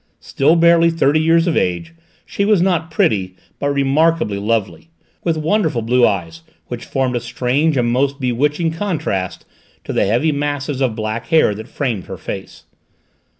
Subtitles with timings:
[0.19, 1.93] Still barely thirty years of age,
[2.25, 4.89] she was not pretty but remarkably lovely,
[5.23, 9.45] with wonderful blue eyes which formed a strange and most bewitching contrast
[9.83, 12.63] to the heavy masses of black hair that framed her face.